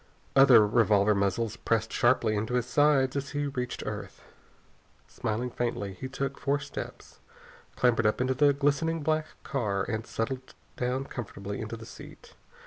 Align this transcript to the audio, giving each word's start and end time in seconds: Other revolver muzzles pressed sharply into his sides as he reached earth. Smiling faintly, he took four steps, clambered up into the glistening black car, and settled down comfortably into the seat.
Other 0.35 0.65
revolver 0.65 1.13
muzzles 1.13 1.57
pressed 1.57 1.93
sharply 1.93 2.35
into 2.35 2.55
his 2.55 2.65
sides 2.65 3.15
as 3.15 3.29
he 3.37 3.45
reached 3.45 3.83
earth. 3.85 4.23
Smiling 5.05 5.51
faintly, 5.51 5.93
he 5.93 6.07
took 6.07 6.39
four 6.39 6.57
steps, 6.57 7.19
clambered 7.75 8.07
up 8.07 8.19
into 8.19 8.33
the 8.33 8.51
glistening 8.51 9.01
black 9.03 9.27
car, 9.43 9.83
and 9.83 10.07
settled 10.07 10.55
down 10.75 11.05
comfortably 11.05 11.61
into 11.61 11.77
the 11.77 11.85
seat. 11.85 12.33